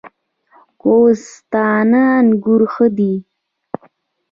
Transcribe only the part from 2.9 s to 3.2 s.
دي؟